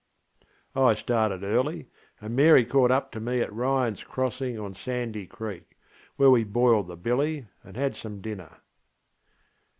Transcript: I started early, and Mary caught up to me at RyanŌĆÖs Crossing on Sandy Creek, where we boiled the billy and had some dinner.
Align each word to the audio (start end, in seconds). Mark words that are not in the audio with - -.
I 0.75 0.95
started 0.95 1.43
early, 1.43 1.85
and 2.19 2.35
Mary 2.35 2.65
caught 2.65 2.89
up 2.89 3.11
to 3.11 3.19
me 3.19 3.39
at 3.41 3.51
RyanŌĆÖs 3.51 4.03
Crossing 4.03 4.57
on 4.59 4.73
Sandy 4.73 5.27
Creek, 5.27 5.77
where 6.15 6.31
we 6.31 6.43
boiled 6.43 6.87
the 6.87 6.97
billy 6.97 7.45
and 7.63 7.77
had 7.77 7.95
some 7.95 8.19
dinner. 8.19 8.57